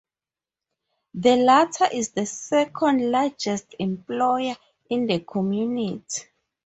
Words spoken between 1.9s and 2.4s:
is the